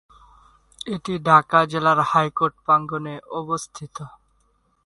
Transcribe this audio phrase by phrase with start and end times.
[0.87, 3.95] এটি ঢাকা জেলার হাইকোর্ট প্রাঙ্গনে অবস্থিত।